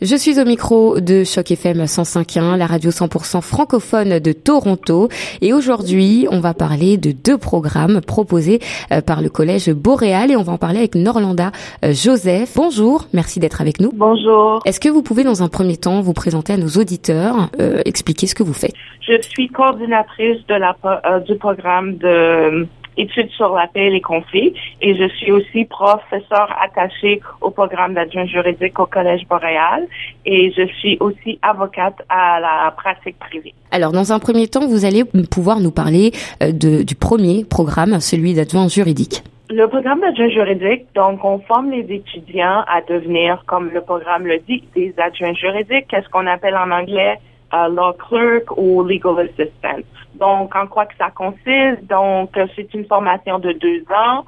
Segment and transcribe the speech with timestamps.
[0.00, 5.08] Je suis au micro de Choc FM 105.1, la radio 100% francophone de Toronto.
[5.40, 8.60] Et aujourd'hui, on va parler de deux programmes proposés
[8.92, 11.50] euh, par le collège Boréal et on va en parler avec Norlanda
[11.84, 12.52] euh, Joseph.
[12.54, 13.90] Bonjour, merci d'être avec nous.
[13.92, 14.60] Bonjour.
[14.64, 18.28] Est-ce que vous pouvez dans un premier temps vous présenter à nos auditeurs, euh, expliquer
[18.28, 18.74] ce que vous faites?
[19.00, 22.68] Je suis coordinatrice de la, euh, du programme de
[22.98, 27.94] études sur la paix et les conflits et je suis aussi professeur attaché au programme
[27.94, 29.86] d'adjoint juridique au Collège Boréal
[30.26, 33.54] et je suis aussi avocate à la pratique privée.
[33.70, 38.00] Alors, dans un premier temps, vous allez pouvoir nous parler euh, de, du premier programme,
[38.00, 39.22] celui d'adjoint juridique.
[39.50, 44.38] Le programme d'adjoint juridique, donc, on forme les étudiants à devenir, comme le programme le
[44.46, 47.18] dit, des adjoints juridiques, qu'est-ce qu'on appelle en anglais
[47.52, 49.82] uh, law clerk ou legal assistant.
[50.14, 51.84] Donc, en quoi que ça consiste?
[51.88, 54.24] Donc, c'est une formation de deux ans.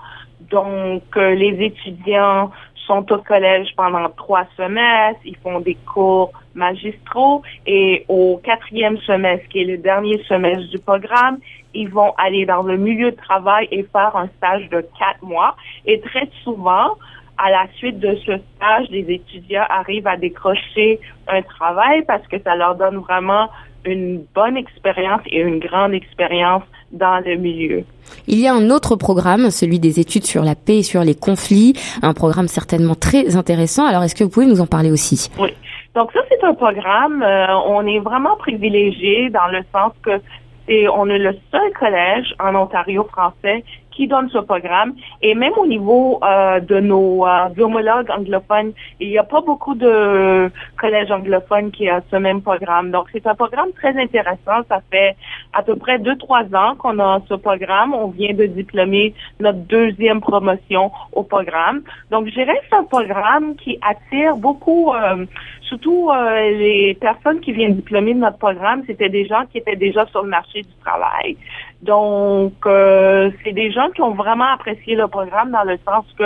[0.51, 2.51] Donc, euh, les étudiants
[2.87, 5.21] sont au collège pendant trois semestres.
[5.25, 10.79] Ils font des cours magistraux et au quatrième semestre, qui est le dernier semestre du
[10.79, 11.39] programme,
[11.75, 15.57] ils vont aller dans le milieu de travail et faire un stage de quatre mois.
[15.87, 16.97] Et très souvent,
[17.43, 22.37] à la suite de ce stage, les étudiants arrivent à décrocher un travail parce que
[22.43, 23.49] ça leur donne vraiment
[23.85, 27.85] une bonne expérience et une grande expérience dans le milieu.
[28.27, 31.15] Il y a un autre programme, celui des études sur la paix et sur les
[31.15, 33.87] conflits, un programme certainement très intéressant.
[33.87, 35.31] Alors, est-ce que vous pouvez nous en parler aussi?
[35.39, 35.51] Oui.
[35.95, 40.21] Donc ça, c'est un programme, euh, on est vraiment privilégié dans le sens que
[40.69, 43.65] c'est on est le seul collège en Ontario français
[44.01, 44.95] qui donne ce programme.
[45.21, 49.75] Et même au niveau euh, de nos euh, homologues anglophones, il n'y a pas beaucoup
[49.75, 52.91] de collèges anglophones qui ont ce même programme.
[52.91, 54.59] Donc, c'est un programme très intéressant.
[54.71, 55.17] Ça fait
[55.53, 57.93] à peu près deux, trois ans qu'on a ce programme.
[57.93, 61.83] On vient de diplômer notre deuxième promotion au programme.
[62.11, 65.27] Donc, je dirais que c'est un programme qui attire beaucoup, euh,
[65.71, 69.77] surtout euh, les personnes qui viennent diplômer de notre programme, c'était des gens qui étaient
[69.77, 71.37] déjà sur le marché du travail.
[71.81, 76.25] Donc, euh, c'est des gens qui ont vraiment apprécié le programme dans le sens que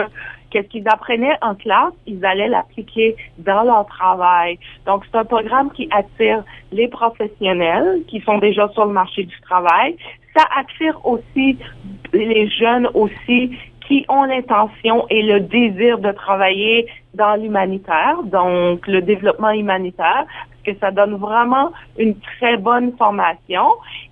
[0.50, 4.58] qu'est-ce qu'ils apprenaient en classe, ils allaient l'appliquer dans leur travail.
[4.86, 6.42] Donc, c'est un programme qui attire
[6.72, 9.96] les professionnels qui sont déjà sur le marché du travail.
[10.34, 11.58] Ça attire aussi
[12.12, 13.52] les jeunes aussi
[13.86, 20.62] qui ont l'intention et le désir de travailler dans l'humanitaire, donc le développement humanitaire, parce
[20.64, 23.66] que ça donne vraiment une très bonne formation.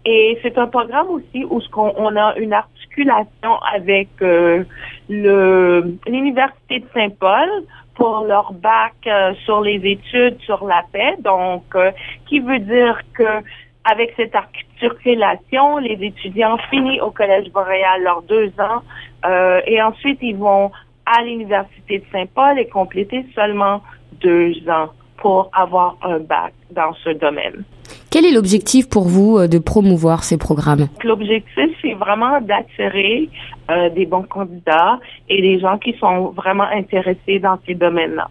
[0.05, 4.65] Et c'est un programme aussi où on a une articulation avec euh,
[5.09, 7.49] l'université de Saint-Paul
[7.95, 11.91] pour leur bac euh, sur les études sur la paix, donc euh,
[12.27, 13.43] qui veut dire que
[13.85, 18.83] avec cette articulation, les étudiants finissent au Collège Boréal leurs deux ans
[19.27, 20.71] euh, et ensuite ils vont
[21.07, 23.83] à l'Université de Saint-Paul et compléter seulement
[24.21, 27.65] deux ans pour avoir un bac dans ce domaine.
[28.11, 30.89] Quel est l'objectif pour vous euh, de promouvoir ces programmes?
[31.03, 33.31] L'objectif, c'est vraiment d'attirer
[33.71, 38.29] euh, des bons candidats et des gens qui sont vraiment intéressés dans ces domaines-là.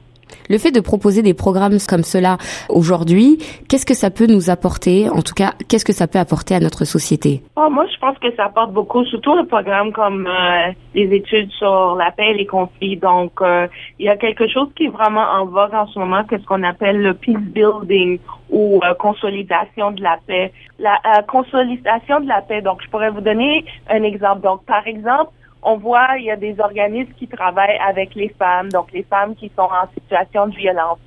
[0.52, 3.38] Le fait de proposer des programmes comme cela aujourd'hui,
[3.70, 5.08] qu'est-ce que ça peut nous apporter?
[5.08, 7.42] En tout cas, qu'est-ce que ça peut apporter à notre société?
[7.56, 11.50] Oh, Moi, je pense que ça apporte beaucoup, surtout un programme comme euh, les études
[11.52, 12.98] sur la paix et les conflits.
[12.98, 13.66] Donc, euh,
[13.98, 16.64] il y a quelque chose qui est vraiment en vogue en ce moment, qu'est-ce qu'on
[16.64, 18.20] appelle le peace building
[18.50, 20.52] ou euh, consolidation de la paix.
[20.80, 22.62] La consolidation de la paix.
[22.62, 24.42] Donc, je pourrais vous donner un exemple.
[24.42, 25.32] Donc, par exemple,
[25.64, 29.36] on voit, il y a des organismes qui travaillent avec les femmes, donc les femmes
[29.36, 31.00] qui sont en situation de violence.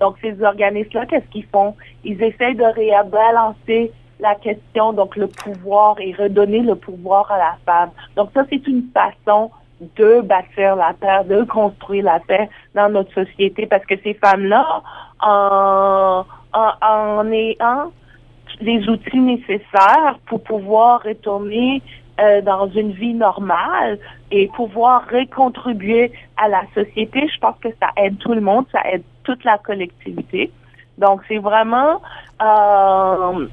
[0.00, 1.74] Donc, ces organismes-là, qu'est-ce qu'ils font?
[2.04, 7.56] Ils essayent de rébalancer la question, donc le pouvoir et redonner le pouvoir à la
[7.66, 7.90] femme.
[8.16, 9.50] Donc, ça, c'est une façon
[9.96, 14.82] de bâtir la paix, de construire la paix dans notre société parce que ces femmes-là,
[15.20, 17.92] en, en, en ayant
[18.60, 21.82] les outils nécessaires pour pouvoir retourner
[22.20, 23.98] euh, dans une vie normale
[24.30, 28.80] et pouvoir recontribuer à la société, je pense que ça aide tout le monde, ça
[28.90, 30.50] aide toute la collectivité.
[30.98, 32.02] Donc, c'est vraiment
[32.42, 33.46] euh,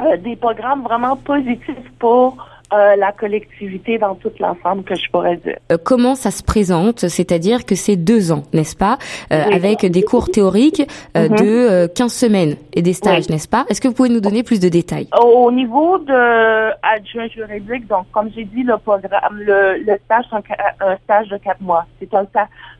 [0.00, 2.36] euh des programmes vraiment positifs pour
[2.72, 5.58] euh, la collectivité dans tout l'ensemble que je pourrais dire.
[5.70, 7.00] Euh, comment ça se présente?
[7.00, 8.96] C'est-à-dire que c'est deux ans, n'est-ce pas?
[9.30, 11.38] Euh, Avec des cours théoriques mm-hmm.
[11.38, 13.66] de 15 semaines et des stages, n'est-ce pas?
[13.68, 15.08] Est-ce que vous pouvez nous donner plus de détails?
[15.22, 20.54] Au niveau de adjoint juridique, donc comme j'ai dit, le programme, le, le stage, c'est
[20.80, 21.84] un, stage de quatre mois.
[22.00, 22.26] C'est un,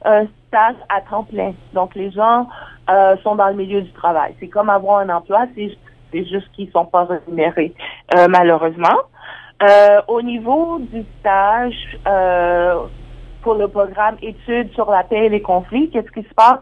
[0.07, 1.53] un, stage à temps plein.
[1.75, 2.49] Donc les gens
[3.23, 4.35] sont dans le milieu du travail.
[4.41, 7.75] C'est comme avoir un emploi, c'est juste qu'ils sont pas rémunérés,
[8.31, 8.97] malheureusement.
[9.63, 12.81] Euh, au niveau du stage euh,
[13.43, 16.59] pour le programme études sur la paix et les conflits, qu'est-ce qui se passe?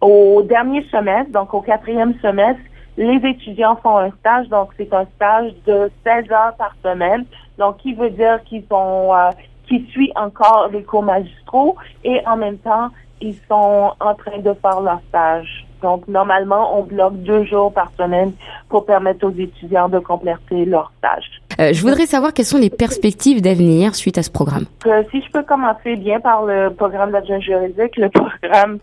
[0.00, 2.62] au dernier semestre, donc au quatrième semestre,
[2.96, 7.24] les étudiants font un stage, donc c'est un stage de 16 heures par semaine,
[7.58, 9.30] donc qui veut dire qu'ils ont, euh,
[9.66, 12.88] qu'ils suivent encore les cours magistraux et en même temps,
[13.20, 15.66] ils sont en train de faire leur stage.
[15.82, 18.32] Donc, normalement, on bloque deux jours par semaine
[18.68, 21.40] pour permettre aux étudiants de compléter leur stage.
[21.60, 24.64] Euh, je voudrais savoir quelles sont les perspectives d'avenir suite à ce programme.
[24.86, 28.08] Euh, si je peux commencer bien par le programme d'adjoint juridique, le
[28.40, 28.78] programme,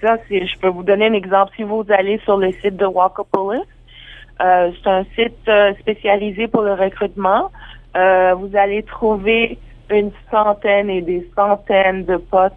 [0.00, 1.52] ça, je peux vous donner un exemple.
[1.56, 3.62] Si vous allez sur le site de Walkopolis,
[4.40, 7.50] euh, c'est un site euh, spécialisé pour le recrutement.
[7.94, 9.58] Vous allez trouver
[9.88, 12.54] une centaine et des centaines de postes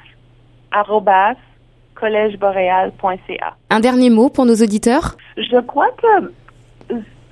[1.95, 3.55] collègeboréal.ca.
[3.69, 5.15] Un dernier mot pour nos auditeurs?
[5.35, 6.31] Je crois que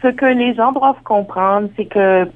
[0.01, 2.27] ce que les gens doivent comprendre, c'est que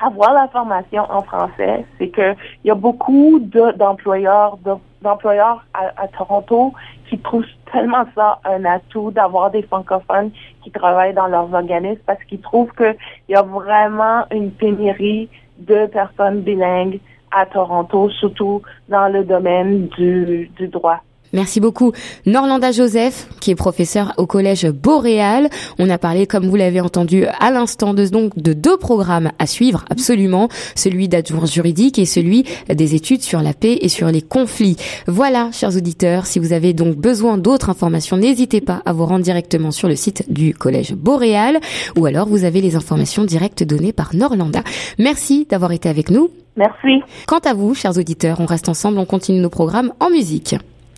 [0.00, 3.40] avoir la formation en français, c'est que il y a beaucoup
[3.76, 4.58] d'employeurs
[5.02, 6.72] d'employeurs à, Toronto
[7.08, 10.30] qui trouvent tellement ça un atout d'avoir des francophones
[10.62, 12.96] qui travaillent dans leurs organismes parce qu'ils trouvent qu'il
[13.28, 15.28] y a vraiment une pénurie
[15.58, 21.00] de personnes bilingues à Toronto, surtout dans le domaine du, du droit.
[21.34, 21.92] Merci beaucoup.
[22.26, 25.50] Norlanda Joseph, qui est professeur au collège Boréal.
[25.80, 29.46] On a parlé, comme vous l'avez entendu à l'instant, de, donc, de deux programmes à
[29.46, 30.48] suivre, absolument.
[30.76, 34.76] Celui d'adjoint juridique et celui des études sur la paix et sur les conflits.
[35.08, 39.24] Voilà, chers auditeurs, si vous avez donc besoin d'autres informations, n'hésitez pas à vous rendre
[39.24, 41.58] directement sur le site du collège Boréal
[41.96, 44.62] ou alors vous avez les informations directes données par Norlanda.
[45.00, 46.30] Merci d'avoir été avec nous.
[46.56, 47.02] Merci.
[47.26, 50.54] Quant à vous, chers auditeurs, on reste ensemble, on continue nos programmes en musique.